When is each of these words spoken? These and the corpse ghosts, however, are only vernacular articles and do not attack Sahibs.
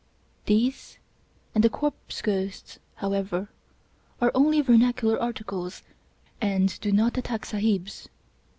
These 0.47 0.97
and 1.53 1.63
the 1.63 1.69
corpse 1.69 2.23
ghosts, 2.23 2.79
however, 2.95 3.49
are 4.19 4.31
only 4.33 4.59
vernacular 4.61 5.21
articles 5.21 5.83
and 6.41 6.79
do 6.79 6.91
not 6.91 7.19
attack 7.19 7.45
Sahibs. 7.45 8.09